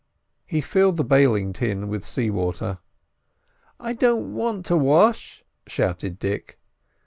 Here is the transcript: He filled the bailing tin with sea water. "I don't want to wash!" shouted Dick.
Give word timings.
He 0.47 0.61
filled 0.61 0.97
the 0.97 1.03
bailing 1.03 1.53
tin 1.53 1.87
with 1.87 2.03
sea 2.07 2.31
water. 2.31 2.79
"I 3.79 3.93
don't 3.93 4.33
want 4.33 4.65
to 4.65 4.75
wash!" 4.75 5.43
shouted 5.67 6.17
Dick. 6.17 6.57